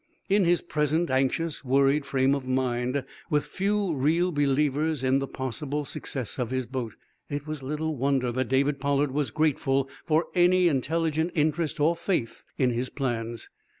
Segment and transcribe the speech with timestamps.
[0.29, 5.85] In his present anxious, worried frame of mind, with few real believers in the possible
[5.85, 6.95] success of his boat,
[7.29, 12.43] it was little wonder that David Pollard was grateful for any intelligent interest or faith
[12.57, 13.51] in his plans.